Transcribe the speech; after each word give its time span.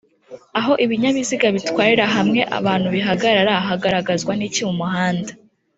aho 0.59 0.73
Ibinyabiziga 0.85 1.47
bitwarira 1.55 2.05
hamwe 2.15 2.41
abantu 2.57 2.87
bihagarara 2.95 3.53
hagaragazwa 3.67 4.31
niki 4.35 4.61
mumuhanda? 4.67 5.31